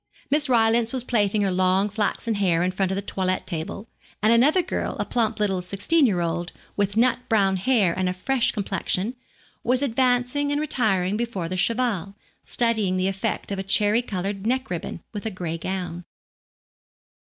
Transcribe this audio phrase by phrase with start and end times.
[0.31, 3.87] Miss Rylance was plaiting her long flaxen hair in front of the toilet table,
[4.23, 8.13] and another girl, a plump little sixteen year old, with nut brown hair, and a
[8.13, 9.15] fresh complexion,
[9.63, 14.71] was advancing and retiring before the cheval, studying the effect of a cherry coloured neck
[14.71, 16.03] ribbon with a gray gown.